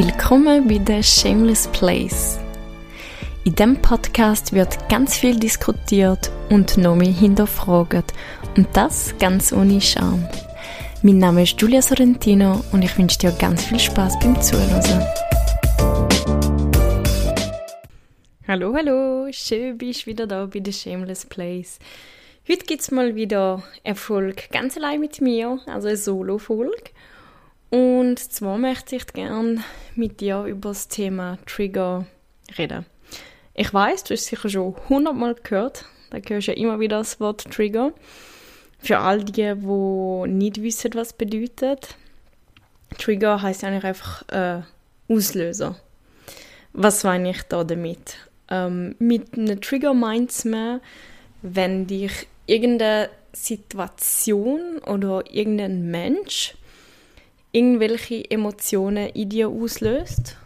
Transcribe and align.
Willkommen 0.00 0.68
bei 0.68 0.80
The 0.86 1.02
Shameless 1.02 1.66
Place. 1.72 2.38
In 3.42 3.56
diesem 3.56 3.82
Podcast 3.82 4.52
wird 4.52 4.88
ganz 4.88 5.18
viel 5.18 5.36
diskutiert 5.36 6.30
und 6.50 6.76
noch 6.76 6.94
mehr 6.94 7.10
hinterfragt. 7.10 8.14
Und 8.56 8.68
das 8.74 9.12
ganz 9.18 9.52
ohne 9.52 9.80
Scham. 9.80 10.24
Mein 11.02 11.18
Name 11.18 11.42
ist 11.42 11.60
Julia 11.60 11.82
Sorrentino 11.82 12.64
und 12.70 12.84
ich 12.84 12.96
wünsche 12.96 13.18
dir 13.18 13.32
ganz 13.32 13.64
viel 13.64 13.80
Spaß 13.80 14.20
beim 14.20 14.40
Zuhören. 14.40 15.04
Hallo, 18.46 18.72
hallo, 18.76 19.26
schön 19.32 19.76
bist 19.78 20.02
du 20.02 20.06
wieder 20.06 20.28
da 20.28 20.46
bei 20.46 20.62
The 20.64 20.72
Shameless 20.72 21.26
Place. 21.26 21.80
Heute 22.48 22.66
gibt 22.66 22.82
es 22.82 22.92
mal 22.92 23.16
wieder 23.16 23.64
Erfolg 23.82 24.48
ganz 24.52 24.76
allein 24.76 25.00
mit 25.00 25.20
mir, 25.20 25.58
also 25.66 25.88
eine 25.88 25.96
Solo-Folge. 25.96 26.92
Und 27.70 28.18
zwar 28.18 28.56
möchte 28.56 28.96
ich 28.96 29.06
gerne 29.08 29.62
mit 29.94 30.20
dir 30.20 30.44
über 30.44 30.70
das 30.70 30.88
Thema 30.88 31.38
Trigger 31.46 32.06
reden. 32.56 32.86
Ich 33.54 33.74
weiß, 33.74 34.04
du 34.04 34.14
hast 34.14 34.26
sicher 34.26 34.48
schon 34.48 34.76
hundertmal 34.88 35.34
gehört. 35.34 35.84
Da 36.10 36.18
hörst 36.26 36.48
du 36.48 36.52
ja 36.52 36.56
immer 36.56 36.80
wieder 36.80 36.98
das 36.98 37.20
Wort 37.20 37.50
Trigger. 37.52 37.92
Für 38.78 38.98
all 38.98 39.24
die, 39.24 39.32
die 39.32 40.30
nicht 40.32 40.62
wissen, 40.62 40.94
was 40.94 41.12
bedeutet. 41.12 41.96
Trigger 42.96 43.42
heißt 43.42 43.64
eigentlich 43.64 43.84
einfach 43.84 44.22
äh, 44.28 44.62
Auslöser. 45.08 45.76
Was 46.72 47.04
meine 47.04 47.30
ich 47.30 47.42
da 47.42 47.64
damit? 47.64 48.16
Ähm, 48.48 48.94
mit 48.98 49.36
einem 49.36 49.60
Trigger 49.60 49.92
meint 49.92 50.44
man, 50.44 50.80
wenn 51.42 51.86
dich 51.86 52.28
irgendeine 52.46 53.10
Situation 53.32 54.78
oder 54.86 55.22
irgendein 55.30 55.90
Mensch 55.90 56.54
irgendwelche 57.52 58.30
Emotionen 58.30 59.08
in 59.10 59.28
dir 59.28 59.48
auslöst. 59.48 60.36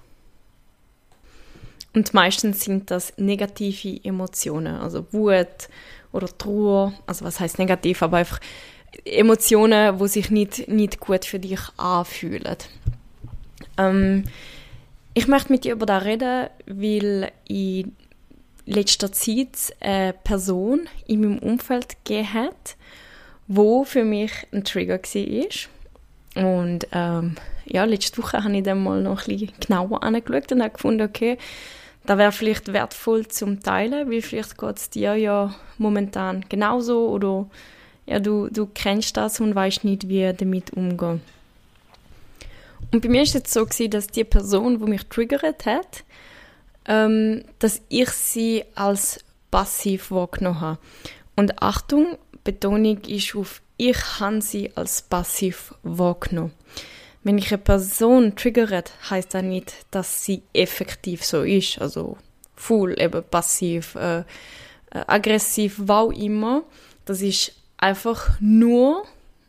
Und 1.94 2.14
meistens 2.14 2.64
sind 2.64 2.90
das 2.90 3.12
negative 3.18 4.02
Emotionen, 4.02 4.76
also 4.76 5.06
Wut 5.12 5.68
oder 6.12 6.26
Trauer, 6.38 6.94
also 7.06 7.24
was 7.24 7.38
heißt 7.38 7.58
negativ, 7.58 8.02
aber 8.02 8.18
einfach 8.18 8.40
Emotionen, 9.04 9.98
wo 9.98 10.06
sich 10.06 10.30
nicht, 10.30 10.68
nicht 10.68 11.00
gut 11.00 11.24
für 11.24 11.38
dich 11.38 11.60
anfühlen. 11.76 12.56
Ähm, 13.78 14.24
ich 15.14 15.26
möchte 15.28 15.52
mit 15.52 15.64
dir 15.64 15.72
über 15.72 15.86
das 15.86 16.04
reden, 16.04 16.48
weil 16.66 17.32
in 17.46 17.94
letzter 18.64 19.12
Zeit 19.12 19.74
eine 19.80 20.14
Person 20.24 20.88
in 21.06 21.20
meinem 21.20 21.38
Umfeld 21.38 21.96
gegeben 22.04 22.32
hat, 22.32 22.76
wo 23.48 23.84
für 23.84 24.04
mich 24.04 24.32
ein 24.52 24.64
Trigger 24.64 25.02
war. 25.02 25.81
Und 26.34 26.86
ähm, 26.92 27.34
ja, 27.66 27.84
letzte 27.84 28.22
Woche 28.22 28.42
habe 28.42 28.56
ich 28.56 28.62
dann 28.62 28.82
mal 28.82 29.02
noch 29.02 29.26
ein 29.26 29.36
bisschen 29.36 29.52
genauer 29.60 30.02
angeschaut 30.02 30.52
und 30.52 30.62
habe 30.62 30.72
gefunden, 30.72 31.02
okay, 31.02 31.38
da 32.06 32.18
wäre 32.18 32.32
vielleicht 32.32 32.72
wertvoll 32.72 33.28
zum 33.28 33.60
Teilen, 33.60 34.10
weil 34.10 34.22
vielleicht 34.22 34.58
geht 34.58 34.76
es 34.76 34.90
dir 34.90 35.14
ja 35.14 35.54
momentan 35.78 36.44
genauso 36.48 37.08
oder 37.10 37.46
ja, 38.06 38.18
du, 38.18 38.48
du 38.48 38.66
kennst 38.66 39.16
das 39.16 39.40
und 39.40 39.54
weißt 39.54 39.84
nicht, 39.84 40.08
wie 40.08 40.32
damit 40.32 40.72
umgehen. 40.72 41.20
Und 42.90 43.00
bei 43.02 43.08
mir 43.08 43.22
ist 43.22 43.34
es 43.34 43.52
so 43.52 43.64
gewesen, 43.64 43.90
dass 43.90 44.08
die 44.08 44.24
Person, 44.24 44.78
die 44.78 44.90
mich 44.90 45.06
triggert 45.06 45.64
hat, 45.66 46.04
ähm, 46.86 47.44
dass 47.60 47.80
ich 47.88 48.10
sie 48.10 48.64
als 48.74 49.24
passiv 49.50 50.10
wahrgenommen 50.10 50.60
habe. 50.60 50.78
Und 51.36 51.62
Achtung, 51.62 52.18
Betonung 52.42 52.98
ist 53.02 53.36
auf 53.36 53.62
ich 53.76 54.20
habe 54.20 54.40
sie 54.42 54.70
als 54.76 55.02
passiv 55.02 55.74
wahrgenommen. 55.82 56.52
Wenn 57.24 57.38
ich 57.38 57.52
eine 57.52 57.62
Person 57.62 58.34
triggert, 58.34 58.92
heißt 59.08 59.34
das 59.34 59.42
nicht, 59.42 59.74
dass 59.90 60.24
sie 60.24 60.42
effektiv 60.52 61.24
so 61.24 61.42
ist, 61.42 61.80
also 61.80 62.16
full, 62.56 63.00
eben 63.00 63.22
passiv, 63.22 63.94
äh, 63.94 64.20
äh, 64.20 64.24
aggressiv, 65.06 65.76
was 65.78 66.16
immer. 66.16 66.64
Das 67.04 67.22
ist 67.22 67.52
einfach 67.76 68.40
nur, 68.40 69.04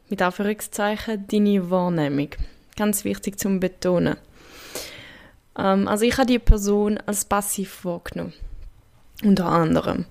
mit 0.09 0.21
Anführungszeichen, 0.21 1.25
deine 1.27 1.69
Wahrnehmung. 1.69 2.29
Ganz 2.75 3.03
wichtig 3.03 3.39
zum 3.39 3.59
Betonen. 3.59 4.17
Ähm, 5.57 5.87
also 5.87 6.05
ich 6.05 6.17
habe 6.17 6.27
die 6.27 6.39
Person 6.39 6.99
als 7.05 7.25
passiv 7.25 7.85
wahrgenommen. 7.85 8.33
Unter 9.23 9.45
anderem. 9.45 10.05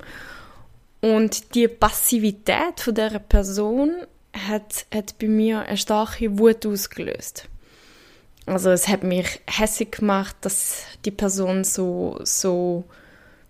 Und 1.03 1.57
die 1.57 1.67
Passivität 1.67 2.79
von 2.79 2.95
der 2.95 3.19
Person 3.19 4.07
hat, 4.33 4.87
hat 4.95 5.19
bei 5.19 5.27
mir 5.27 5.63
eine 5.63 5.77
starke 5.77 6.39
Wut 6.39 6.65
ausgelöst. 6.65 7.49
Also 8.47 8.71
es 8.71 8.87
hat 8.87 9.03
mich 9.03 9.41
hässlich 9.49 9.91
gemacht, 9.91 10.37
dass 10.43 10.85
die 11.05 11.11
Person 11.11 11.65
so, 11.65 12.21
so, 12.23 12.85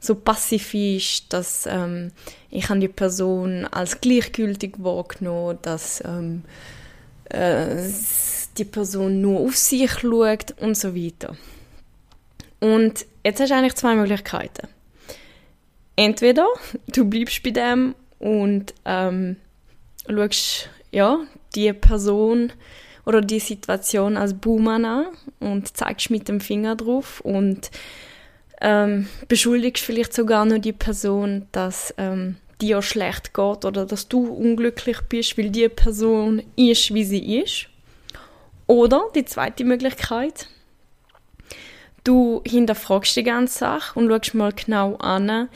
so 0.00 0.14
passiv 0.14 0.72
ist, 0.72 1.30
dass 1.32 1.66
ähm, 1.66 2.12
ich 2.50 2.68
die 2.68 2.88
Person 2.88 3.66
als 3.66 4.00
gleichgültig 4.00 4.76
wahrgenommen, 4.78 5.58
dass 5.60 6.02
ähm, 6.06 6.44
äh, 7.24 7.86
die 8.56 8.64
Person 8.64 9.20
nur 9.20 9.40
auf 9.40 9.56
sich 9.58 9.90
schaut 9.92 10.54
und 10.58 10.76
so 10.76 10.96
weiter. 10.96 11.36
Und 12.60 13.04
jetzt 13.24 13.40
hast 13.40 13.50
du 13.50 13.54
eigentlich 13.54 13.74
zwei 13.74 13.94
Möglichkeiten 13.94 14.68
entweder 15.96 16.46
du 16.88 17.04
bleibst 17.04 17.42
bei 17.42 17.50
dem 17.50 17.94
und 18.18 18.74
ähm, 18.84 19.36
schaust 20.08 20.68
ja, 20.90 21.18
die 21.54 21.72
Person 21.72 22.52
oder 23.04 23.20
die 23.20 23.40
Situation 23.40 24.16
als 24.16 24.34
Buhmann 24.34 24.84
an 24.84 25.06
und 25.40 25.76
zeigst 25.76 26.10
mit 26.10 26.28
dem 26.28 26.40
Finger 26.40 26.76
drauf 26.76 27.20
und 27.20 27.70
ähm, 28.60 29.08
beschuldigst 29.26 29.84
vielleicht 29.84 30.14
sogar 30.14 30.44
noch 30.44 30.58
die 30.58 30.72
Person, 30.72 31.48
dass 31.50 31.92
ähm, 31.98 32.36
dir 32.60 32.80
schlecht 32.80 33.34
geht 33.34 33.64
oder 33.64 33.86
dass 33.86 34.06
du 34.08 34.28
unglücklich 34.28 35.00
bist, 35.08 35.36
weil 35.36 35.50
die 35.50 35.68
Person 35.68 36.42
ist, 36.54 36.94
wie 36.94 37.04
sie 37.04 37.40
ist. 37.40 37.66
Oder 38.68 39.02
die 39.14 39.24
zweite 39.24 39.64
Möglichkeit, 39.64 40.48
du 42.04 42.40
hinterfragst 42.46 43.16
die 43.16 43.24
ganze 43.24 43.58
Sache 43.58 43.98
und 43.98 44.08
schaust 44.08 44.34
mal 44.34 44.52
genau 44.52 44.94
an, 44.96 45.48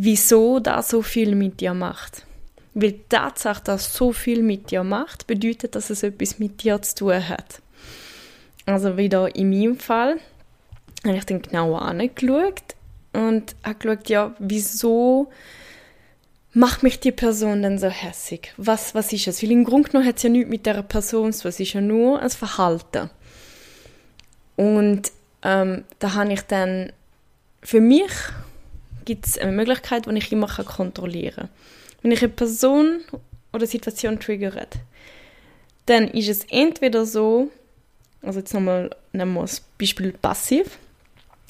wieso 0.00 0.60
das 0.60 0.88
so 0.88 1.02
viel 1.02 1.34
mit 1.34 1.60
dir 1.60 1.74
macht. 1.74 2.24
Weil 2.72 2.92
die 2.92 3.04
Tatsache, 3.08 3.62
dass 3.64 3.94
so 3.94 4.12
viel 4.12 4.42
mit 4.42 4.70
dir 4.70 4.82
macht, 4.82 5.26
bedeutet, 5.26 5.74
dass 5.74 5.90
es 5.90 6.02
etwas 6.02 6.38
mit 6.38 6.62
dir 6.62 6.80
zu 6.80 6.94
tun 6.94 7.28
hat. 7.28 7.60
Also 8.64 8.96
wieder 8.96 9.34
in 9.34 9.50
meinem 9.50 9.78
Fall 9.78 10.18
habe 11.04 11.16
ich 11.16 11.26
dann 11.26 11.42
genauer 11.42 11.82
angeschaut 11.82 12.62
und 13.12 13.54
habe 13.64 13.74
geschaut, 13.74 14.08
ja, 14.08 14.34
wieso 14.38 15.30
macht 16.52 16.82
mich 16.82 17.00
die 17.00 17.12
Person 17.12 17.62
denn 17.62 17.78
so 17.78 17.88
hässig? 17.88 18.52
Was, 18.56 18.94
was 18.94 19.12
ist 19.12 19.28
es? 19.28 19.42
Weil 19.42 19.50
im 19.50 19.64
Grunde 19.64 19.90
genommen 19.90 20.08
hat 20.08 20.16
es 20.16 20.22
ja 20.22 20.30
nichts 20.30 20.50
mit 20.50 20.66
der 20.66 20.82
Person 20.82 21.32
zu 21.32 21.42
tun, 21.42 21.48
es 21.50 21.60
ist 21.60 21.72
ja 21.72 21.80
nur 21.80 22.20
ein 22.20 22.30
Verhalten. 22.30 23.10
Und 24.56 25.12
ähm, 25.42 25.84
da 25.98 26.14
habe 26.14 26.32
ich 26.32 26.42
dann 26.42 26.92
für 27.62 27.80
mich 27.80 28.12
gibt 29.04 29.26
es 29.26 29.38
eine 29.38 29.52
Möglichkeit, 29.52 30.06
die 30.06 30.18
ich 30.18 30.32
immer 30.32 30.46
kontrollieren 30.46 31.34
kann. 31.34 31.48
Wenn 32.02 32.12
ich 32.12 32.22
eine 32.22 32.30
Person 32.30 33.00
oder 33.52 33.66
Situation 33.66 34.18
triggert, 34.18 34.76
dann 35.86 36.08
ist 36.08 36.28
es 36.28 36.44
entweder 36.50 37.04
so, 37.04 37.50
also 38.22 38.38
jetzt 38.38 38.54
nochmal 38.54 38.90
nehmen 39.12 39.34
wir 39.34 39.42
das 39.42 39.60
Beispiel 39.78 40.12
passiv, 40.12 40.78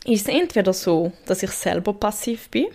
ist 0.04 0.28
es 0.28 0.34
entweder 0.34 0.72
so, 0.72 1.12
dass 1.26 1.42
ich 1.42 1.50
selber 1.50 1.92
passiv 1.92 2.48
bin, 2.48 2.66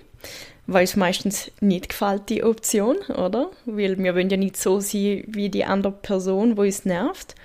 weil 0.67 0.83
es 0.83 0.95
meistens 0.95 1.51
nicht 1.59 1.89
gefällt, 1.89 2.29
die 2.29 2.43
Option, 2.43 2.97
oder? 3.15 3.51
Weil 3.65 3.97
wir 3.97 4.15
wollen 4.15 4.29
ja 4.29 4.37
nicht 4.37 4.57
so 4.57 4.79
sein 4.79 5.23
wie 5.27 5.49
die 5.49 5.65
andere 5.65 5.93
Person, 5.93 6.57
wo 6.57 6.63
es 6.63 6.85
nervt. 6.85 7.35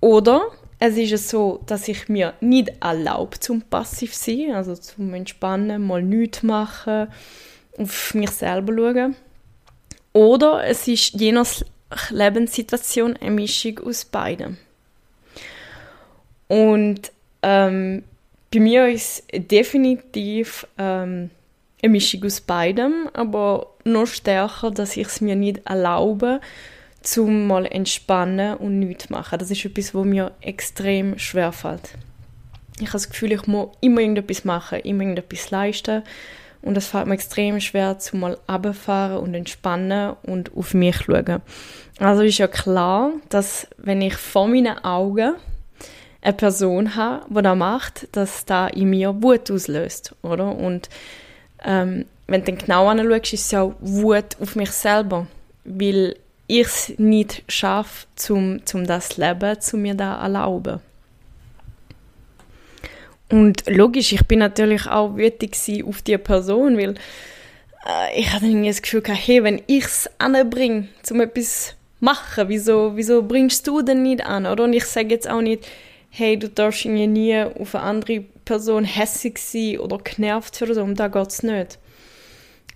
Oder 0.00 0.42
es 0.78 0.96
ist 0.96 1.28
so, 1.28 1.60
dass 1.66 1.88
ich 1.88 2.08
mir 2.08 2.34
nicht 2.40 2.70
erlaube, 2.80 3.40
zum 3.40 3.62
passiv 3.62 4.14
zu 4.14 4.30
sein, 4.30 4.54
also 4.54 4.76
zum 4.76 5.12
Entspannen, 5.14 5.84
mal 5.84 6.02
nichts 6.02 6.42
machen, 6.42 7.08
auf 7.76 8.14
mich 8.14 8.30
selber 8.30 8.72
schauen. 8.74 9.16
Oder 10.12 10.64
es 10.64 10.86
ist 10.86 11.14
je 11.20 11.32
nach 11.32 11.48
Lebenssituation 12.10 13.16
eine 13.16 13.30
Mischung 13.30 13.78
aus 13.80 14.04
beidem. 14.04 14.56
Und 16.48 17.12
ähm, 17.42 18.04
bei 18.52 18.60
mir 18.60 18.88
ist 18.88 19.24
definitiv 19.32 20.66
ähm, 20.78 21.30
eine 21.82 21.92
Mischung 21.92 22.24
aus 22.24 22.40
beidem, 22.40 23.10
aber 23.12 23.74
noch 23.84 24.06
stärker, 24.06 24.70
dass 24.70 24.96
ich 24.96 25.06
es 25.06 25.20
mir 25.20 25.36
nicht 25.36 25.60
erlaube, 25.66 26.40
zum 27.02 27.46
mal 27.46 27.66
entspannen 27.66 28.56
und 28.56 28.78
nichts 28.78 29.10
machen. 29.10 29.38
Das 29.38 29.50
ist 29.50 29.64
etwas, 29.64 29.94
was 29.94 30.04
mir 30.04 30.32
extrem 30.40 31.18
schwer 31.18 31.52
fällt. 31.52 31.94
Ich 32.80 32.88
habe 32.88 32.92
das 32.92 33.10
Gefühl, 33.10 33.32
ich 33.32 33.46
muss 33.46 33.70
immer 33.80 34.00
irgendetwas 34.00 34.44
machen, 34.44 34.80
immer 34.80 35.02
irgendetwas 35.02 35.50
leisten. 35.50 36.02
Und 36.60 36.76
das 36.76 36.88
fällt 36.88 37.06
mir 37.06 37.14
extrem 37.14 37.60
schwer, 37.60 37.98
zum 37.98 38.20
mal 38.20 38.38
runterfahren 38.48 39.18
und 39.18 39.34
entspannen 39.34 40.16
und 40.22 40.56
auf 40.56 40.74
mich 40.74 40.96
schauen. 40.96 41.40
Also 41.98 42.22
ist 42.22 42.38
ja 42.38 42.48
klar, 42.48 43.12
dass 43.28 43.68
wenn 43.76 44.02
ich 44.02 44.14
vor 44.14 44.48
meinen 44.48 44.84
Augen 44.84 45.34
eine 46.20 46.32
Person 46.32 46.96
habe, 46.96 47.24
die 47.30 47.42
das 47.42 47.56
macht, 47.56 48.08
dass 48.12 48.44
da 48.44 48.66
in 48.68 48.90
mir 48.90 49.22
Wut 49.22 49.50
auslöst, 49.50 50.14
oder? 50.22 50.56
Und 50.56 50.88
ähm, 51.64 52.06
wenn 52.26 52.44
du 52.44 52.52
dann 52.52 52.58
genau 52.58 52.88
anschaust, 52.88 53.32
ist 53.32 53.44
es 53.46 53.50
ja 53.52 53.72
Wut 53.80 54.36
auf 54.40 54.56
mich 54.56 54.70
selber, 54.70 55.26
weil 55.64 56.16
ich 56.48 56.66
es 56.66 56.92
nicht 56.98 57.44
schaffe, 57.46 58.06
um 58.30 58.66
zum 58.66 58.86
das 58.86 59.16
Leben, 59.16 59.60
zu 59.60 59.76
mir 59.76 59.94
da 59.94 60.20
erlauben. 60.20 60.80
Und 63.30 63.62
logisch, 63.68 64.12
ich 64.12 64.26
bin 64.26 64.38
natürlich 64.38 64.86
auch 64.86 65.16
wütig 65.16 65.54
auf 65.84 66.02
die 66.02 66.18
Person, 66.18 66.78
weil 66.78 66.94
äh, 67.86 68.18
ich 68.18 68.32
hatte 68.32 68.50
das 68.64 68.82
Gefühl, 68.82 69.02
hey, 69.06 69.44
wenn 69.44 69.62
ich 69.66 69.84
es 69.84 70.10
anbringe, 70.18 70.88
um 71.10 71.20
etwas 71.20 71.74
machen, 72.00 72.48
wieso, 72.48 72.92
wieso 72.96 73.22
bringst 73.22 73.66
du 73.66 73.82
denn 73.82 74.02
nicht 74.02 74.24
an, 74.24 74.46
oder? 74.46 74.64
Und 74.64 74.72
ich 74.72 74.84
sage 74.84 75.10
jetzt 75.10 75.28
auch 75.28 75.42
nicht, 75.42 75.66
hey, 76.10 76.38
du 76.38 76.48
darfst 76.48 76.86
nie 76.86 77.38
auf 77.42 77.74
eine 77.74 77.84
andere 77.84 78.20
Person 78.44 78.84
hässig 78.84 79.38
sein 79.38 79.78
oder 79.78 79.98
genervt 79.98 80.60
oder 80.62 80.74
so, 80.74 80.82
um 80.82 80.94
da 80.94 81.08
geht 81.08 81.28
es 81.28 81.42
nicht. 81.42 81.78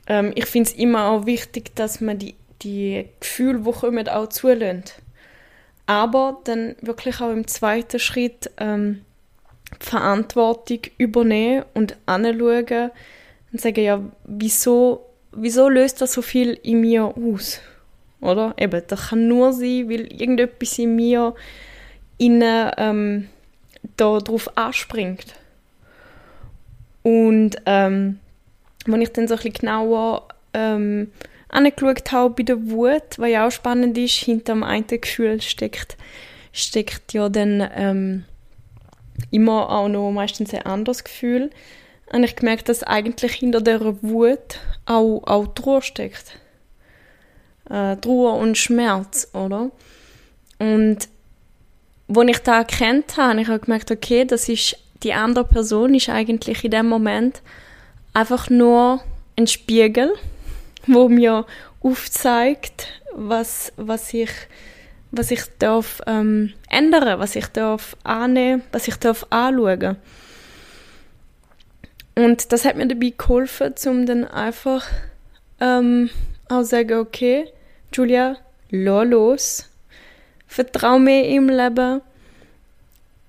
Ähm, 0.07 0.33
ich 0.35 0.47
finde 0.47 0.71
es 0.71 0.77
immer 0.77 1.07
auch 1.07 1.25
wichtig, 1.25 1.75
dass 1.75 2.01
man 2.01 2.19
die, 2.19 2.35
die 2.63 3.09
Gefühle, 3.21 3.61
die 3.61 3.73
kommen, 3.73 4.09
auch 4.09 4.29
zulässt. 4.29 4.97
Aber 5.87 6.41
dann 6.45 6.77
wirklich 6.81 7.21
auch 7.21 7.31
im 7.31 7.47
zweiten 7.47 7.99
Schritt 7.99 8.51
ähm, 8.59 9.05
die 9.81 9.87
Verantwortung 9.87 10.81
übernehmen 10.99 11.65
und 11.75 11.97
anschauen 12.07 12.91
und 13.53 13.61
sagen, 13.61 13.83
ja, 13.83 14.01
wieso, 14.25 15.07
wieso 15.33 15.69
löst 15.69 16.01
das 16.01 16.13
so 16.13 16.23
viel 16.23 16.59
in 16.63 16.81
mir 16.81 17.05
aus? 17.05 17.61
Oder? 18.21 18.55
Eben, 18.57 18.83
das 18.87 19.09
kann 19.09 19.29
nur 19.29 19.53
sein, 19.53 19.91
weil 19.91 20.13
irgendetwas 20.13 20.79
in 20.79 20.95
mir 20.95 21.35
innen 22.19 22.71
ähm, 22.77 23.29
da 23.97 24.19
anspringt. 24.55 25.35
Und 27.03 27.57
ähm, 27.67 28.21
wenn 28.87 29.03
ich 29.03 29.13
dann 29.13 29.27
so 29.27 29.35
ein 29.35 29.39
bisschen 29.39 29.55
genauer 29.55 30.29
ähm, 30.55 31.11
angeschaut 31.53 32.11
habe 32.11 32.35
bei 32.35 32.43
der 32.43 32.71
Wut, 32.71 33.19
was 33.19 33.31
ja 33.31 33.47
auch 33.47 33.53
spannend 33.53 33.97
ist, 33.97 34.15
hinter 34.15 34.55
dem 34.55 34.63
einen 34.63 34.87
Gefühl 34.87 35.41
steckt, 35.41 35.97
steckt 36.53 37.13
ja 37.13 37.29
dann 37.29 37.69
ähm, 37.75 38.25
immer 39.31 39.71
auch 39.71 39.89
noch 39.89 40.11
meistens 40.11 40.53
ein 40.53 40.67
anderes 40.67 41.05
Gefühl. 41.05 41.51
Und 42.13 42.25
ich 42.25 42.37
gemerkt, 42.37 42.69
dass 42.69 42.83
eigentlich 42.83 43.35
hinter 43.35 43.61
der 43.61 44.03
Wut 44.03 44.59
auch, 44.87 45.23
auch 45.25 45.47
Trauer 45.55 45.83
steckt. 45.83 46.39
Äh, 47.71 47.97
Trauer 47.97 48.35
und 48.35 48.59
Schmerz, 48.59 49.29
oder? 49.33 49.71
Und 50.59 51.09
als 52.15 52.29
ich 52.29 52.39
da 52.39 52.59
erkannt 52.59 53.17
habe, 53.17 53.41
ich 53.41 53.49
habe 53.49 53.61
gemerkt, 53.61 53.91
okay, 53.91 54.25
das 54.25 54.49
ist 54.49 54.77
die 55.03 55.15
andere 55.15 55.45
Person 55.45 55.95
ist 55.95 56.09
eigentlich 56.09 56.65
in 56.65 56.71
dem 56.71 56.89
Moment 56.89 57.43
einfach 58.13 58.51
nur 58.51 59.01
ein 59.37 59.47
Spiegel, 59.47 60.13
wo 60.87 61.09
mir 61.09 61.47
aufzeigt, 61.81 62.89
was, 63.15 63.73
was 63.77 64.13
ich 64.15 64.31
was 65.13 65.31
ich 65.31 65.43
darf 65.59 66.01
ähm, 66.07 66.55
ändern, 66.71 67.21
was 67.21 67.37
ich 67.37 67.47
darf 67.49 67.97
annehmen, 68.03 68.63
was 68.73 68.89
ich 68.89 68.97
darf 68.97 69.27
anschauen. 69.29 69.97
Und 72.15 72.51
das 72.51 72.65
hat 72.65 72.77
mir 72.77 72.89
dabei 72.89 73.13
geholfen, 73.17 73.75
um 73.87 74.07
dann 74.07 74.25
einfach 74.25 74.87
ähm, 75.61 76.11
auch 76.49 76.63
sagen, 76.63 76.99
okay, 76.99 77.45
Julia, 77.93 78.39
lass 78.71 79.09
los, 79.09 79.69
vertrau 80.47 80.99
mir 80.99 81.29
im 81.29 81.49
Leben 81.49 82.01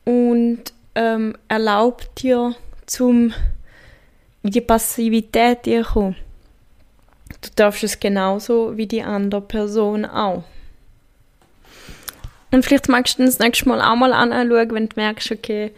und 0.06 0.63
ähm, 0.95 1.38
erlaub 1.47 2.15
dir, 2.15 2.56
zum 2.85 3.33
in 4.41 4.51
die 4.51 4.61
Passivität 4.61 5.63
zu 5.63 5.81
kommen. 5.83 6.15
Du 7.44 7.50
darfst 7.56 7.84
es 7.84 8.00
genauso 8.00 8.78
wie 8.78 8.88
die 8.88 9.04
andere 9.04 9.42
Person 9.42 10.06
auch. 10.06 10.44
Und 12.51 12.63
vielleicht 12.63 12.88
magst 12.88 13.19
du 13.19 13.25
das 13.25 13.40
nächste 13.40 13.68
Mal 13.68 13.81
auch 13.81 13.95
mal 13.95 14.13
anschauen, 14.13 14.72
wenn 14.72 14.88
du 14.88 14.95
merkst, 14.95 15.31
okay, 15.31 15.72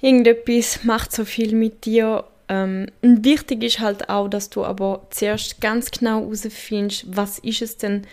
irgendetwas 0.00 0.84
macht 0.84 1.12
so 1.12 1.24
viel 1.24 1.54
mit 1.54 1.84
dir. 1.84 2.24
Ähm, 2.48 2.86
wichtig 3.02 3.62
ist 3.62 3.80
halt 3.80 4.08
auch, 4.08 4.28
dass 4.28 4.48
du 4.48 4.64
aber 4.64 5.06
zuerst 5.10 5.60
ganz 5.60 5.90
genau 5.90 6.20
herausfindest, 6.20 7.06
was 7.14 7.40
ist 7.40 7.60
es 7.60 7.76
denn 7.76 8.06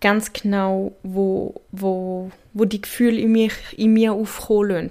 ganz 0.00 0.32
genau, 0.32 0.92
wo, 1.02 1.60
wo, 1.70 2.30
wo 2.54 2.64
die 2.64 2.80
Gefühle 2.80 3.18
in 3.18 3.32
mir, 3.32 3.50
in 3.76 3.92
mir 3.92 4.14
lassen. 4.14 4.90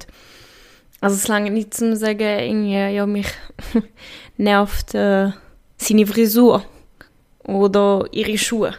Also 1.00 1.16
es 1.16 1.28
lange 1.28 1.50
nicht 1.50 1.74
zu 1.74 1.96
sagen, 1.96 2.70
ja, 2.70 3.06
mich 3.08 3.28
nervt 4.38 4.94
äh, 4.94 5.32
seine 5.78 6.06
Frisur 6.06 6.64
oder 7.44 8.06
ihre 8.12 8.38
Schuhe 8.38 8.76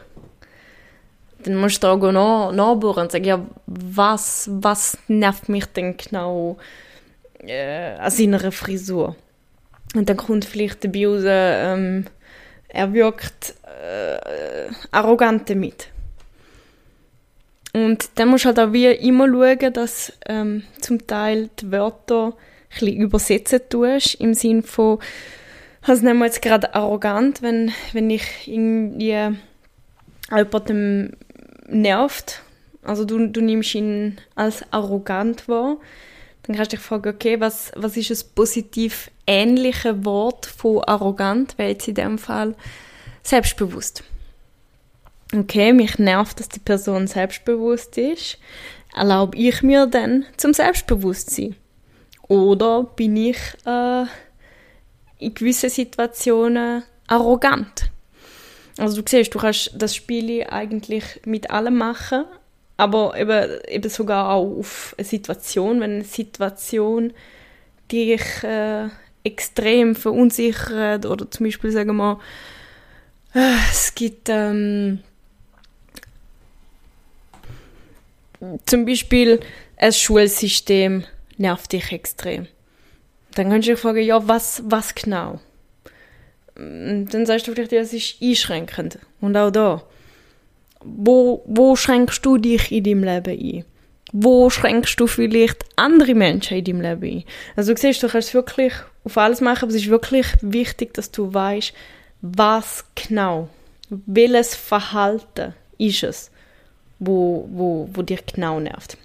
dann 1.42 1.56
musst 1.56 1.82
du 1.82 1.88
auch 1.88 2.12
nach, 2.12 2.52
nachbohren 2.52 3.04
und 3.04 3.12
sagen, 3.12 3.24
ja, 3.24 3.44
was, 3.66 4.48
was 4.52 4.98
nervt 5.08 5.48
mich 5.48 5.66
denn 5.66 5.96
genau 5.96 6.56
äh, 7.40 7.94
an 7.94 8.10
seiner 8.10 8.52
Frisur? 8.52 9.16
Und 9.94 10.08
dann 10.08 10.16
kommt 10.16 10.44
vielleicht 10.44 10.84
dabei 10.84 11.06
raus, 11.06 11.22
ähm, 11.26 12.06
er 12.68 12.92
wirkt 12.92 13.54
äh, 13.64 14.70
arrogant 14.90 15.50
damit. 15.50 15.88
Und 17.74 18.10
dann 18.16 18.28
musst 18.28 18.44
du 18.44 18.48
halt 18.48 18.60
auch 18.60 18.72
wie 18.72 18.86
immer 18.86 19.26
schauen, 19.26 19.72
dass 19.72 20.12
ähm, 20.26 20.62
zum 20.80 21.06
Teil 21.06 21.50
die 21.60 21.70
Wörter 21.72 22.28
ein 22.28 22.34
bisschen 22.70 22.96
übersetzen 22.96 23.60
tust, 23.68 24.14
im 24.16 24.34
Sinne 24.34 24.62
von, 24.62 24.98
also 25.82 26.04
nehmen 26.04 26.20
wir 26.20 26.26
jetzt 26.26 26.42
gerade 26.42 26.74
arrogant, 26.74 27.42
wenn, 27.42 27.72
wenn 27.92 28.10
ich 28.10 28.46
irgendwie 28.46 29.36
jemandem 30.30 31.12
nervt, 31.68 32.42
also 32.82 33.04
du, 33.04 33.28
du 33.28 33.40
nimmst 33.40 33.74
ihn 33.74 34.18
als 34.34 34.64
arrogant 34.72 35.48
wahr, 35.48 35.76
dann 36.44 36.56
kannst 36.56 36.72
du 36.72 36.76
dich 36.76 36.84
fragen, 36.84 37.08
okay, 37.08 37.40
was, 37.40 37.72
was 37.76 37.96
ist 37.96 38.10
das 38.10 38.24
positiv 38.24 39.10
ähnliche 39.26 40.04
Wort 40.04 40.46
von 40.46 40.82
arrogant, 40.84 41.54
weil 41.56 41.70
jetzt 41.70 41.86
in 41.86 41.94
dem 41.94 42.18
Fall 42.18 42.54
selbstbewusst. 43.22 44.02
Okay, 45.34 45.72
mich 45.72 45.98
nervt, 45.98 46.40
dass 46.40 46.48
die 46.48 46.60
Person 46.60 47.06
selbstbewusst 47.06 47.96
ist. 47.96 48.38
Erlaube 48.94 49.38
ich 49.38 49.62
mir 49.62 49.86
dann 49.86 50.26
zum 50.36 50.52
Selbstbewusstsein? 50.52 51.56
Oder 52.28 52.84
bin 52.84 53.16
ich 53.16 53.38
äh, 53.64 54.04
in 55.22 55.34
gewissen 55.34 55.70
Situationen 55.70 56.82
arrogant? 57.06 57.90
Also 58.78 59.00
du 59.00 59.08
siehst, 59.08 59.34
du 59.34 59.38
kannst 59.38 59.70
das 59.74 59.94
Spiel 59.94 60.44
eigentlich 60.48 61.20
mit 61.24 61.50
allem 61.50 61.76
machen, 61.76 62.24
aber 62.76 63.18
eben, 63.18 63.60
eben 63.68 63.90
sogar 63.90 64.30
auch 64.30 64.58
auf 64.58 64.94
eine 64.96 65.06
Situation, 65.06 65.80
wenn 65.80 65.92
eine 65.92 66.04
Situation 66.04 67.12
dich 67.90 68.42
äh, 68.42 68.88
extrem 69.24 69.94
verunsichert 69.94 71.06
oder 71.06 71.30
zum 71.30 71.46
Beispiel, 71.46 71.70
sagen 71.70 71.96
wir, 71.96 72.18
äh, 73.34 73.54
es 73.70 73.94
gibt 73.94 74.28
ähm, 74.28 75.00
zum 78.66 78.86
Beispiel 78.86 79.40
ein 79.76 79.92
Schulsystem 79.92 81.04
nervt 81.36 81.72
dich 81.72 81.92
extrem. 81.92 82.46
Dann 83.34 83.50
kannst 83.50 83.68
du 83.68 83.72
dich 83.72 83.80
fragen, 83.80 84.02
ja, 84.02 84.26
was, 84.28 84.62
was 84.66 84.94
genau? 84.94 85.40
dann 86.54 87.26
sagst 87.26 87.46
du 87.46 87.52
vielleicht, 87.52 87.72
ja, 87.72 87.80
es 87.80 87.92
ist 87.92 88.16
einschränkend. 88.22 88.98
Und 89.20 89.36
auch 89.36 89.50
da. 89.50 89.82
Wo, 90.84 91.42
wo 91.46 91.76
schränkst 91.76 92.24
du 92.26 92.38
dich 92.38 92.72
in 92.72 92.84
deinem 92.84 93.04
Leben 93.04 93.38
ein? 93.38 93.64
Wo 94.12 94.50
schränkst 94.50 95.00
du 95.00 95.06
vielleicht 95.06 95.64
andere 95.76 96.14
Menschen 96.14 96.58
in 96.58 96.64
deinem 96.64 96.80
Leben 96.82 97.18
ein? 97.18 97.24
Also 97.56 97.72
du 97.72 97.80
siehst, 97.80 98.02
du 98.02 98.08
kannst 98.08 98.34
wirklich 98.34 98.74
auf 99.04 99.16
alles 99.16 99.40
machen, 99.40 99.62
aber 99.64 99.70
es 99.70 99.82
ist 99.82 99.88
wirklich 99.88 100.26
wichtig, 100.42 100.92
dass 100.94 101.10
du 101.10 101.32
weißt, 101.32 101.72
was 102.20 102.84
genau, 102.94 103.48
welches 103.88 104.54
Verhalten 104.54 105.54
ist 105.78 106.02
es, 106.02 106.30
wo, 106.98 107.48
wo, 107.50 107.88
wo 107.92 108.02
dich 108.02 108.26
genau 108.26 108.60
nervt. 108.60 108.98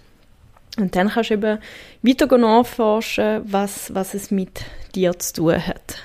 Und 0.78 0.94
dann 0.94 1.08
kannst 1.08 1.30
du 1.30 1.34
eben 1.34 1.58
weiter 2.02 2.38
nachforschen, 2.38 3.42
was, 3.44 3.92
was 3.94 4.14
es 4.14 4.30
mit 4.30 4.62
dir 4.94 5.18
zu 5.18 5.34
tun 5.34 5.66
hat. 5.66 5.96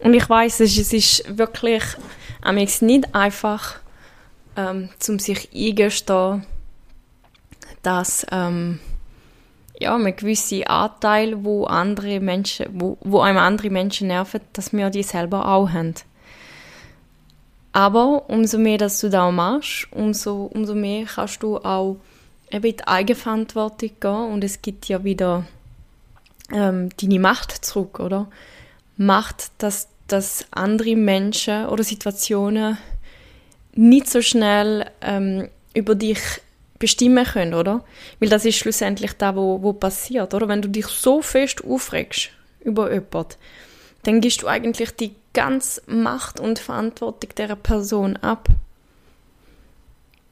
Und 0.00 0.12
ich 0.14 0.28
weiß, 0.28 0.60
es 0.60 0.92
ist 0.92 1.38
wirklich 1.38 1.82
nicht 2.82 3.14
einfach, 3.14 3.76
ähm, 4.56 4.90
zum 4.98 5.18
sich 5.18 5.48
eingestehen, 5.54 6.44
dass 7.82 8.26
ähm, 8.30 8.80
ja, 9.78 9.94
ein 9.94 10.16
gewisser 10.16 10.68
Anteil, 10.68 11.44
wo 11.44 11.64
andere 11.64 12.20
Menschen, 12.20 12.66
wo, 12.72 12.98
wo 13.00 13.20
einem 13.20 13.38
andere 13.38 13.70
Menschen 13.70 14.08
nerven, 14.08 14.40
dass 14.52 14.72
wir 14.72 14.90
die 14.90 15.02
selber 15.02 15.48
auch 15.48 15.70
haben. 15.70 15.94
Aber 17.72 18.28
umso 18.28 18.58
mehr, 18.58 18.78
dass 18.78 19.00
du 19.00 19.10
das 19.10 19.32
machst, 19.32 19.88
umso, 19.90 20.44
umso 20.44 20.74
mehr 20.74 21.06
kannst 21.06 21.42
du 21.42 21.58
auch 21.58 21.96
eben 22.50 22.64
in 22.64 22.76
die 22.76 22.86
Eigenverantwortung 22.86 23.90
gehen 24.00 24.32
und 24.32 24.44
es 24.44 24.62
gibt 24.62 24.86
ja 24.86 25.04
wieder 25.04 25.46
ähm, 26.52 26.90
deine 27.00 27.18
Macht 27.18 27.64
zurück, 27.64 28.00
oder? 28.00 28.28
Macht, 28.96 29.50
dass, 29.58 29.88
dass 30.06 30.46
andere 30.50 30.96
Menschen 30.96 31.66
oder 31.66 31.82
Situationen 31.82 32.78
nicht 33.74 34.08
so 34.08 34.22
schnell 34.22 34.90
ähm, 35.00 35.48
über 35.74 35.94
dich 35.94 36.20
bestimmen 36.78 37.24
können, 37.24 37.54
oder? 37.54 37.84
Weil 38.20 38.28
das 38.28 38.44
ist 38.44 38.56
schlussendlich 38.56 39.12
da, 39.14 39.34
wo, 39.36 39.62
wo 39.62 39.72
passiert, 39.72 40.34
oder? 40.34 40.48
Wenn 40.48 40.62
du 40.62 40.68
dich 40.68 40.86
so 40.86 41.22
fest 41.22 41.64
aufregst 41.64 42.30
über 42.60 42.92
jemanden, 42.92 43.34
dann 44.04 44.20
gibst 44.20 44.42
du 44.42 44.48
eigentlich 44.48 44.90
die 44.92 45.14
ganze 45.32 45.82
Macht 45.86 46.40
und 46.40 46.58
Verantwortung 46.58 47.30
der 47.36 47.56
Person 47.56 48.16
ab. 48.18 48.48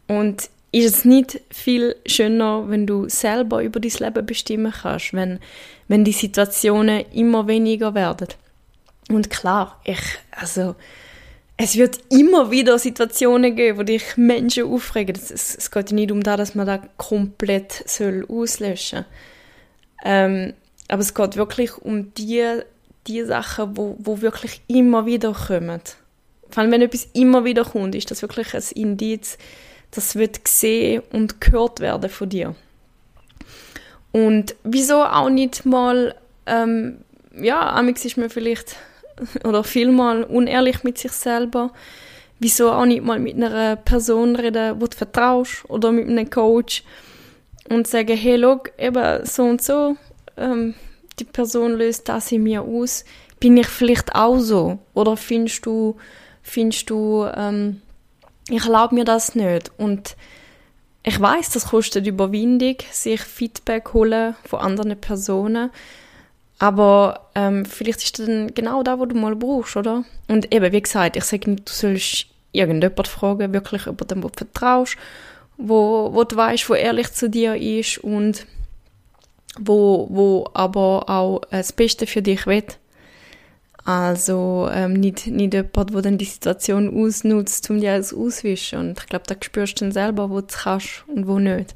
Und 0.07 0.51
ist 0.73 0.97
es 0.97 1.05
nicht 1.05 1.41
viel 1.51 1.97
schöner, 2.07 2.69
wenn 2.69 2.87
du 2.87 3.09
selber 3.09 3.63
über 3.63 3.79
dein 3.79 3.93
Leben 3.93 4.27
bestimmen 4.27 4.73
kannst, 4.73 5.13
wenn, 5.13 5.39
wenn 5.87 6.03
die 6.03 6.13
Situationen 6.13 7.05
immer 7.13 7.47
weniger 7.47 7.95
werden? 7.95 8.29
Und 9.11 9.29
klar, 9.29 9.81
ich, 9.85 10.01
also, 10.31 10.75
es 11.59 11.77
wird 11.77 12.01
immer 12.09 12.51
wieder 12.51 12.79
Situationen 12.79 13.55
geben, 13.55 13.79
wo 13.79 13.83
dich 13.83 14.17
Menschen 14.17 14.65
aufregen. 14.65 15.15
Es, 15.15 15.31
es, 15.31 15.55
es 15.57 15.71
geht 15.71 15.93
nicht 15.93 16.11
um 16.11 16.23
das, 16.23 16.39
dass 16.39 16.55
man 16.55 16.67
da 16.67 16.79
komplett 16.97 17.85
soll 17.87 18.25
auslöschen 18.27 19.05
soll. 19.05 19.07
Ähm, 20.05 20.55
aber 20.89 21.03
es 21.03 21.15
geht 21.15 21.37
wirklich 21.37 21.77
um 21.77 22.15
die, 22.15 22.61
die 23.07 23.25
Sachen, 23.25 23.77
wo, 23.77 23.97
wo 23.99 24.23
wirklich 24.23 24.63
immer 24.69 25.05
wieder 25.05 25.33
kommen. 25.33 25.83
Vor 26.49 26.63
allem, 26.63 26.73
wenn 26.73 26.83
etwas 26.83 27.09
immer 27.13 27.45
wieder 27.45 27.65
kommt, 27.65 27.95
ist 27.95 28.11
das 28.11 28.23
wirklich 28.23 28.55
ein 28.55 28.65
Indiz, 28.75 29.39
das 29.93 30.17
wird 30.17 30.45
gesehen 30.45 31.03
und 31.13 31.41
gehört 31.41 31.81
werden 31.81 32.11
von 32.11 32.29
dir. 32.29 32.55
Und 34.11 34.55
wieso 34.65 35.03
auch 35.05 35.31
nicht 35.31 35.65
mal, 35.65 36.15
ähm, 36.47 36.99
ja, 37.35 37.71
amix 37.75 38.05
ist 38.05 38.17
man 38.17 38.31
vielleicht 38.31 38.77
oder 39.45 39.63
vielmal 39.65 40.25
unehrlich 40.25 40.83
mit 40.83 40.99
sich 40.99 41.13
selber. 41.13 41.73
Wieso 42.39 42.73
auch 42.73 42.87
nicht 42.87 43.05
mal 43.05 43.21
mit 43.21 43.37
einer 43.37 43.77
Person 43.77 44.35
reden, 44.35 44.81
wo 44.81 44.87
du 44.87 44.97
vertraust 44.97 45.65
oder 45.69 45.93
mit 45.93 46.09
einem 46.09 46.29
Coach 46.29 46.83
und 47.69 47.87
sagen, 47.87 48.17
hey, 48.17 48.39
schau, 48.41 48.63
eben 48.79 49.25
so 49.25 49.45
und 49.45 49.63
so, 49.63 49.97
ähm, 50.37 50.75
die 51.19 51.25
Person 51.25 51.75
löst 51.75 52.09
das 52.09 52.33
in 52.33 52.43
mir 52.43 52.63
aus. 52.63 53.05
Bin 53.39 53.57
ich 53.57 53.69
vielleicht 53.69 54.15
auch 54.15 54.39
so? 54.39 54.79
Oder 54.95 55.17
findest 55.17 55.67
du, 55.67 55.97
findest 56.43 56.91
du, 56.91 57.27
ähm, 57.35 57.81
ich 58.49 58.65
erlaube 58.65 58.95
mir 58.95 59.05
das 59.05 59.35
nicht? 59.35 59.71
Und 59.79 60.17
ich 61.05 61.21
weiß, 61.21 61.51
das 61.51 61.67
kostet 61.67 62.07
Überwindung, 62.07 62.77
sich 62.91 63.21
Feedback 63.21 63.93
holen 63.93 64.37
von 64.45 64.61
anderen 64.61 65.01
Personen. 65.01 65.71
Aber 66.59 67.29
ähm, 67.35 67.65
vielleicht 67.65 68.05
ist 68.05 68.19
das 68.19 68.27
dann 68.27 68.55
genau 68.55 68.85
da, 68.85 68.99
wo 69.01 69.07
du 69.07 69.17
mal 69.17 69.35
brauchst, 69.35 69.77
oder? 69.77 70.05
Und 70.29 70.55
eben, 70.55 70.73
wie 70.73 70.83
gesagt, 70.83 71.17
ich 71.17 71.25
sage 71.25 71.51
nicht, 71.51 71.69
du 71.69 71.73
sollst 71.73 72.27
irgendjemand 72.53 73.09
fragen, 73.09 73.53
wirklich 73.53 73.87
über 73.87 74.05
den, 74.05 74.23
wo 74.23 74.29
du 74.29 74.37
vertraust, 74.37 74.97
wo, 75.57 76.11
wo 76.13 76.23
du 76.23 76.37
weißt, 76.37 76.69
wo 76.71 76.75
ehrlich 76.75 77.13
zu 77.13 77.29
dir 77.29 77.57
ist 77.57 77.99
und 77.99 78.47
wo, 79.59 80.07
wo 80.11 80.51
aber 80.55 81.09
auch 81.09 81.41
das 81.51 81.73
Beste 81.73 82.07
für 82.07 82.23
dich 82.23 82.47
will. 82.47 82.65
Also 83.85 84.69
ähm, 84.73 84.93
nicht, 84.93 85.27
nicht 85.27 85.55
jemand, 85.55 85.93
der 85.93 86.03
dann 86.03 86.19
die 86.19 86.25
Situation 86.25 87.05
ausnutzt, 87.05 87.69
um 87.69 87.81
dir 87.81 87.93
alles 87.93 88.15
auswischen. 88.15 88.79
Und 88.79 88.99
ich 88.99 89.07
glaube, 89.07 89.25
da 89.27 89.35
spürst 89.41 89.81
du 89.81 89.85
dann 89.85 89.93
selber, 89.93 90.31
wo 90.31 90.41
du 90.41 90.47
kannst 90.47 91.05
und 91.09 91.27
wo 91.27 91.39
nicht. 91.39 91.75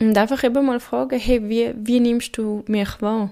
Und 0.00 0.16
einfach 0.16 0.42
eben 0.44 0.64
mal 0.64 0.80
fragen, 0.80 1.18
hey, 1.18 1.48
wie, 1.48 1.74
wie 1.76 2.00
nimmst 2.00 2.36
du 2.38 2.64
mich 2.66 3.00
wahr? 3.00 3.30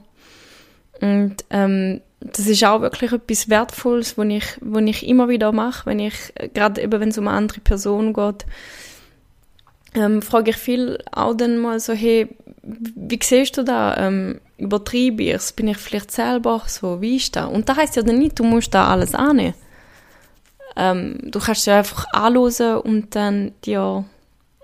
Und 1.01 1.37
ähm, 1.49 2.03
das 2.21 2.47
ist 2.47 2.63
auch 2.65 2.83
wirklich 2.83 3.13
etwas 3.13 3.49
Wertvolles, 3.49 4.19
was 4.19 4.27
ich, 4.27 4.45
was 4.61 4.83
ich 4.83 5.09
immer 5.09 5.29
wieder 5.31 5.53
mache, 5.53 5.87
wenn 5.87 5.99
ich, 5.99 6.15
gerade 6.53 6.83
eben 6.83 7.01
wenn 7.01 7.09
es 7.09 7.19
um 7.19 7.27
eine 7.27 7.39
andere 7.39 7.61
Person 7.61 8.13
geht, 8.13 8.45
ähm, 9.95 10.21
frage 10.21 10.51
ich 10.51 10.57
viel 10.57 10.99
auch 11.11 11.35
dann 11.35 11.59
mal 11.59 11.81
so, 11.81 11.95
hey, 11.95 12.29
wie 12.63 13.19
siehst 13.23 13.57
du 13.57 13.63
da? 13.63 13.97
Ähm, 13.97 14.41
übertreibe 14.59 15.23
ich 15.23 15.35
es? 15.35 15.53
Bin 15.53 15.69
ich 15.69 15.79
vielleicht 15.79 16.11
selber 16.11 16.63
so? 16.67 17.01
Wie 17.01 17.17
ist 17.17 17.37
das? 17.37 17.49
Und 17.49 17.69
da 17.69 17.77
heißt 17.77 17.97
ja 17.97 18.03
dann 18.03 18.19
nicht, 18.19 18.39
du 18.39 18.45
musst 18.45 18.75
da 18.75 18.89
alles 18.89 19.15
annehmen. 19.15 19.55
Ähm, 20.77 21.19
du 21.23 21.39
kannst 21.41 21.67
ja 21.67 21.79
einfach 21.79 22.07
anhören 22.13 22.79
und 22.79 23.17
dann 23.17 23.53
dir 23.65 24.05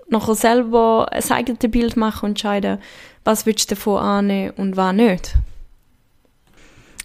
nachher 0.09 0.35
selber 0.35 1.07
ein 1.11 1.31
eigenes 1.31 1.71
Bild 1.71 1.97
machen 1.97 2.25
und 2.25 2.31
entscheiden, 2.31 2.79
was 3.23 3.45
willst 3.45 3.71
du 3.71 3.75
davon 3.75 3.99
annehmen 3.99 4.53
und 4.57 4.77
was 4.77 4.93
nicht. 4.93 5.35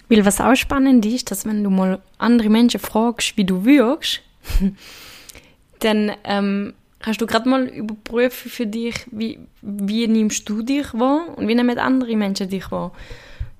Weil 0.08 0.24
was 0.24 0.40
auch 0.40 0.54
spannend 0.54 1.06
ist, 1.06 1.30
dass 1.30 1.46
wenn 1.46 1.64
du 1.64 1.70
mal 1.70 2.00
andere 2.18 2.50
Menschen 2.50 2.80
fragst, 2.80 3.36
wie 3.36 3.44
du 3.44 3.64
wirkst, 3.64 4.20
dann 5.80 6.12
ähm, 6.24 6.74
kannst 7.02 7.20
du 7.20 7.26
gerade 7.26 7.48
mal 7.48 7.66
überprüfen 7.66 8.50
für 8.50 8.66
dich, 8.66 8.94
wie, 9.10 9.40
wie 9.60 10.06
nimmst 10.06 10.48
du 10.48 10.62
dich 10.62 10.94
wahr 10.94 11.36
und 11.36 11.48
wie 11.48 11.54
nehmen 11.54 11.78
andere 11.78 12.16
Menschen 12.16 12.48
dich 12.48 12.70
wahr. 12.70 12.92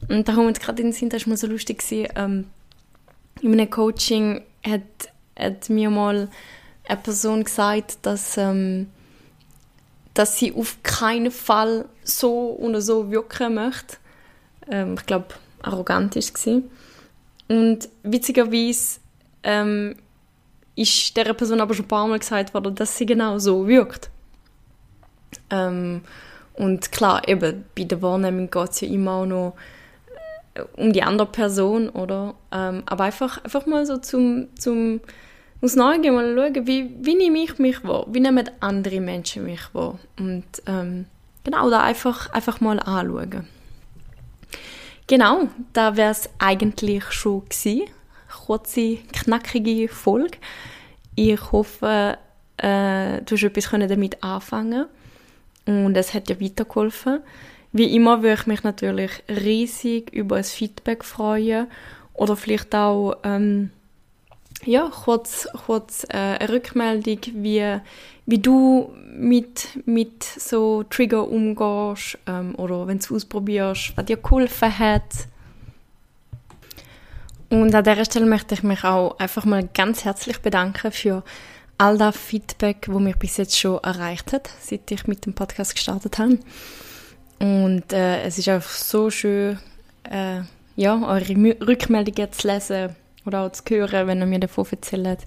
Und 0.08 0.28
da 0.28 0.34
kommt 0.34 0.60
gerade 0.60 0.82
in 0.82 0.88
den 0.88 0.92
Sinn, 0.92 1.08
das 1.08 1.26
war 1.26 1.30
mal 1.30 1.36
so 1.36 1.46
lustig, 1.46 1.82
ähm, 1.90 2.46
in 3.40 3.52
einem 3.52 3.70
Coaching 3.70 4.42
hat, 4.64 4.82
hat 5.36 5.68
mir 5.68 5.90
mal 5.90 6.28
eine 6.88 7.00
Person 7.00 7.44
gesagt, 7.44 7.98
dass, 8.02 8.36
ähm, 8.36 8.88
dass 10.14 10.38
sie 10.38 10.52
auf 10.54 10.82
keinen 10.82 11.30
Fall 11.30 11.86
so 12.04 12.56
oder 12.58 12.80
so 12.80 13.10
wirken 13.10 13.54
möchte. 13.54 13.96
Ähm, 14.70 14.94
ich 14.98 15.06
glaube, 15.06 15.26
arrogant 15.62 16.14
war. 16.16 16.62
Und 17.48 17.88
witzigerweise 18.02 19.00
ähm, 19.42 19.96
ist 20.74 21.16
dieser 21.16 21.34
Person 21.34 21.60
aber 21.60 21.74
schon 21.74 21.84
ein 21.84 21.88
paar 21.88 22.06
Mal 22.06 22.18
gesagt 22.18 22.54
worden, 22.54 22.74
dass 22.74 22.96
sie 22.96 23.06
genau 23.06 23.38
so 23.38 23.66
wirkt. 23.66 24.10
Ähm, 25.50 26.02
und 26.54 26.92
klar, 26.92 27.26
eben, 27.28 27.64
bei 27.76 27.84
der 27.84 28.02
Wahrnehmung 28.02 28.50
geht 28.50 28.70
es 28.70 28.80
ja 28.80 28.88
immer 28.88 29.12
auch 29.12 29.26
noch 29.26 29.54
äh, 30.54 30.62
um 30.76 30.92
die 30.92 31.02
andere 31.02 31.26
Person, 31.26 31.88
oder? 31.90 32.34
Ähm, 32.50 32.82
aber 32.86 33.04
einfach, 33.04 33.42
einfach 33.44 33.66
mal 33.66 33.86
so 33.86 33.98
zum, 33.98 34.48
zum 34.58 35.00
aus 35.62 35.76
Neugier 35.76 36.12
mal 36.12 36.34
schauen, 36.34 36.66
wie, 36.66 36.90
wie 37.00 37.14
nehme 37.14 37.38
ich 37.38 37.58
mich 37.58 37.84
wahr? 37.84 38.06
Wie 38.08 38.20
nehmen 38.20 38.50
andere 38.60 39.00
Menschen 39.00 39.44
mich 39.44 39.62
wahr? 39.72 39.98
Und 40.18 40.44
ähm, 40.66 41.06
genau, 41.44 41.70
da 41.70 41.82
einfach, 41.82 42.32
einfach 42.32 42.60
mal 42.60 42.80
anschauen. 42.80 43.46
Genau, 45.06 45.48
da 45.72 45.96
wäre 45.96 46.10
es 46.10 46.28
eigentlich 46.38 47.04
schon 47.12 47.44
gewesen. 47.48 47.82
Kurze, 48.32 48.98
knackige 49.12 49.88
Folge. 49.88 50.38
Ich 51.14 51.52
hoffe, 51.52 52.18
äh, 52.56 53.22
du 53.22 53.34
hast 53.34 53.42
etwas 53.42 53.70
damit 53.70 54.22
anfangen 54.22 54.86
und 55.66 55.96
es 55.96 56.14
hat 56.14 56.28
ja 56.28 56.40
weitergeholfen. 56.40 57.20
Wie 57.72 57.94
immer 57.94 58.22
würde 58.22 58.40
ich 58.40 58.46
mich 58.46 58.62
natürlich 58.64 59.10
riesig 59.28 60.12
über 60.12 60.36
ein 60.36 60.44
Feedback 60.44 61.04
freuen 61.04 61.68
oder 62.14 62.36
vielleicht 62.36 62.74
auch 62.74 63.16
ähm, 63.24 63.70
ja, 64.64 64.90
kurz, 64.90 65.48
kurz 65.66 66.04
äh, 66.04 66.16
eine 66.16 66.48
Rückmeldung, 66.48 67.18
wie, 67.34 67.80
wie 68.26 68.38
du 68.38 68.92
mit, 69.14 69.68
mit 69.86 70.22
so 70.22 70.84
Trigger 70.84 71.28
umgehst 71.28 72.18
ähm, 72.26 72.54
oder 72.56 72.86
wenn 72.86 72.98
du 72.98 73.04
es 73.04 73.12
ausprobierst, 73.12 73.96
was 73.96 74.04
dir 74.04 74.16
geholfen 74.16 74.78
hat. 74.78 75.28
Und 77.52 77.74
an 77.74 77.84
dieser 77.84 78.06
Stelle 78.06 78.24
möchte 78.24 78.54
ich 78.54 78.62
mich 78.62 78.82
auch 78.82 79.18
einfach 79.18 79.44
mal 79.44 79.68
ganz 79.74 80.06
herzlich 80.06 80.38
bedanken 80.38 80.90
für 80.90 81.22
all 81.76 81.98
das 81.98 82.16
Feedback, 82.16 82.86
wo 82.88 82.98
mich 82.98 83.16
bis 83.16 83.36
jetzt 83.36 83.58
schon 83.58 83.78
erreicht 83.84 84.32
hat, 84.32 84.48
seit 84.58 84.90
ich 84.90 85.06
mit 85.06 85.26
dem 85.26 85.34
Podcast 85.34 85.74
gestartet 85.74 86.18
habe. 86.18 86.38
Und 87.40 87.92
äh, 87.92 88.22
es 88.22 88.38
ist 88.38 88.48
einfach 88.48 88.70
so 88.70 89.10
schön, 89.10 89.58
äh, 90.04 90.40
ja, 90.76 90.94
eure 90.94 91.56
Rückmeldungen 91.60 92.32
zu 92.32 92.48
lesen 92.48 92.96
oder 93.26 93.42
auch 93.42 93.52
zu 93.52 93.62
hören, 93.68 94.06
wenn 94.06 94.20
ihr 94.20 94.26
mir 94.26 94.40
davon 94.40 94.66
erzählt. 94.70 95.26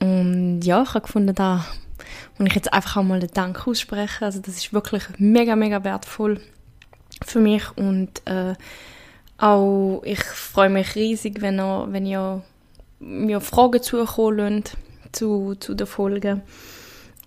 Und 0.00 0.62
ja, 0.62 0.82
ich 0.82 0.94
habe 0.94 1.02
gefunden, 1.02 1.34
da 1.34 1.66
und 2.38 2.46
ich 2.46 2.54
jetzt 2.54 2.72
einfach 2.72 2.96
auch 2.96 3.02
mal 3.02 3.20
den 3.20 3.34
Dank 3.34 3.68
aussprechen. 3.68 4.24
Also 4.24 4.40
das 4.40 4.56
ist 4.56 4.72
wirklich 4.72 5.02
mega, 5.18 5.56
mega 5.56 5.84
wertvoll 5.84 6.40
für 7.26 7.40
mich 7.40 7.64
und 7.76 8.26
äh, 8.26 8.54
auch 9.38 10.02
ich 10.04 10.22
freue 10.22 10.68
mich 10.68 10.94
riesig, 10.94 11.40
wenn 11.40 11.58
ihr, 11.58 11.86
wenn 11.90 12.06
ihr 12.06 12.42
mir 12.98 13.40
Fragen 13.40 13.82
zukommen 13.82 14.64
zu, 15.12 15.54
zu 15.54 15.74
der 15.74 15.86
Folge. 15.86 16.42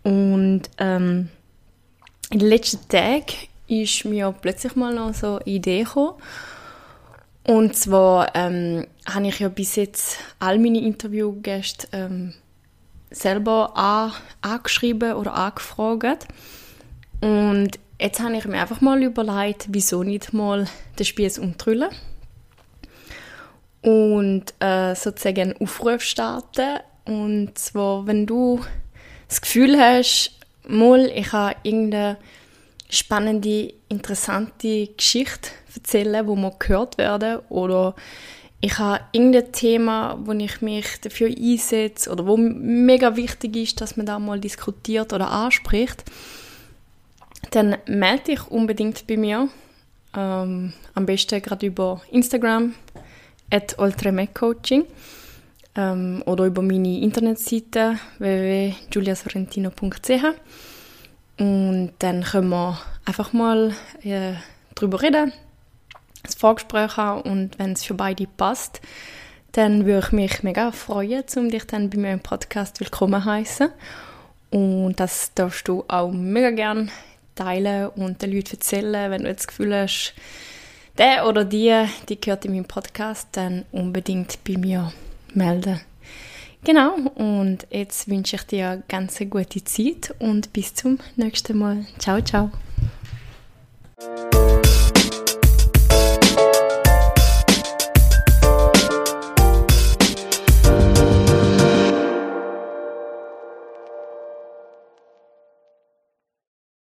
Und 0.03 0.63
ähm, 0.77 1.29
in 2.29 2.39
den 2.39 2.49
letzten 2.49 2.87
Tagen 2.87 3.25
ist 3.67 4.05
mir 4.05 4.33
plötzlich 4.39 4.75
mal 4.75 4.93
noch 4.93 5.13
so 5.13 5.35
eine 5.35 5.45
Idee 5.45 5.83
gekommen. 5.83 6.15
Und 7.43 7.75
zwar 7.75 8.35
ähm, 8.35 8.85
habe 9.05 9.27
ich 9.27 9.39
ja 9.39 9.49
bis 9.49 9.75
jetzt 9.75 10.17
all 10.39 10.59
meine 10.59 10.81
Interviewgäste 10.81 11.87
ähm, 11.91 12.33
selber 13.09 13.75
an, 13.75 14.11
angeschrieben 14.41 15.13
oder 15.13 15.33
angefragt. 15.33 16.27
Und 17.21 17.79
jetzt 18.01 18.19
habe 18.19 18.35
ich 18.35 18.45
mir 18.45 18.59
einfach 18.59 18.81
mal 18.81 19.01
überlegt, 19.03 19.67
wieso 19.69 20.03
nicht 20.03 20.33
mal 20.33 20.67
den 20.97 21.05
Spieß 21.05 21.37
umdrüllen 21.39 21.89
und 23.81 24.45
äh, 24.59 24.95
sozusagen 24.95 25.41
einen 25.41 25.57
Aufruf 25.57 26.01
starten. 26.01 26.79
Und 27.05 27.57
zwar, 27.57 28.07
wenn 28.07 28.25
du 28.25 28.61
das 29.27 29.41
Gefühl 29.41 29.79
hast, 29.79 30.31
mal, 30.67 31.11
ich 31.13 31.31
habe 31.31 31.55
irgendeine 31.63 32.17
spannende, 32.89 33.73
interessante 33.87 34.87
Geschichte 34.87 35.51
erzählen, 35.73 36.27
wo 36.27 36.35
man 36.35 36.53
gehört 36.59 36.97
werden 36.97 37.39
oder 37.49 37.95
ich 38.63 38.77
habe 38.77 39.03
irgendein 39.11 39.51
Thema, 39.51 40.19
wo 40.23 40.33
ich 40.33 40.61
mich 40.61 41.01
dafür 41.01 41.29
einsetze 41.29 42.11
oder 42.11 42.27
wo 42.27 42.37
mega 42.37 43.15
wichtig 43.15 43.55
ist, 43.55 43.81
dass 43.81 43.97
man 43.97 44.05
da 44.05 44.19
mal 44.19 44.39
diskutiert 44.39 45.13
oder 45.13 45.31
anspricht, 45.31 46.03
dann 47.49 47.77
melde 47.87 48.23
dich 48.23 48.47
unbedingt 48.47 49.07
bei 49.07 49.17
mir. 49.17 49.49
Ähm, 50.15 50.73
am 50.93 51.05
besten 51.05 51.41
gerade 51.41 51.65
über 51.65 52.01
Instagram, 52.11 52.75
at 53.49 53.75
Coaching 54.33 54.85
ähm, 55.75 56.21
oder 56.25 56.45
über 56.45 56.61
meine 56.61 56.99
Internetseite 56.99 57.97
www.juliasorrentino.ch 58.19 60.23
und 61.39 61.91
dann 61.99 62.23
können 62.23 62.49
wir 62.49 62.77
einfach 63.05 63.33
mal 63.33 63.73
äh, 64.03 64.33
drüber 64.75 65.01
reden, 65.01 65.33
das 66.23 66.35
Vorgespräch 66.35 66.97
haben 66.97 67.21
und 67.21 67.57
wenn 67.57 67.71
es 67.71 67.83
für 67.83 67.93
beide 67.93 68.27
passt, 68.27 68.81
dann 69.53 69.85
würde 69.85 70.05
ich 70.05 70.11
mich 70.11 70.43
mega 70.43 70.71
freuen, 70.71 71.23
um 71.35 71.49
dich 71.49 71.65
dann 71.65 71.89
bei 71.89 71.97
mir 71.97 72.13
im 72.13 72.19
Podcast 72.19 72.79
willkommen 72.79 73.25
heißen. 73.25 73.69
Und 74.49 74.99
das 74.99 75.33
darfst 75.33 75.67
du 75.67 75.83
auch 75.87 76.11
mega 76.11 76.51
gerne 76.51 76.89
teilen 77.35 77.89
und 77.89 78.21
den 78.21 78.31
Leuten 78.31 78.55
erzählen, 78.55 79.11
wenn 79.11 79.23
du 79.23 79.29
jetzt 79.29 79.41
das 79.41 79.47
Gefühl 79.47 79.75
hast, 79.75 80.13
der 80.97 81.27
oder 81.27 81.45
die, 81.45 81.85
die 82.09 82.19
gehört 82.19 82.45
in 82.45 82.53
meinem 82.53 82.65
Podcast, 82.65 83.29
dann 83.31 83.65
unbedingt 83.71 84.43
bei 84.43 84.57
mir 84.57 84.91
melden. 85.33 85.81
Genau, 86.63 86.95
und 87.15 87.65
jetzt 87.71 88.07
wünsche 88.07 88.35
ich 88.35 88.43
dir 88.43 88.69
eine 88.69 88.83
ganz 88.87 89.17
gute 89.17 89.63
Zeit 89.63 90.13
und 90.19 90.53
bis 90.53 90.75
zum 90.75 90.99
nächsten 91.15 91.57
Mal. 91.57 91.85
Ciao, 91.97 92.21
ciao. 92.21 92.51